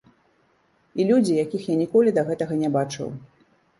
[1.03, 3.07] І людзі, якіх я ніколі да гэтага не бачыў.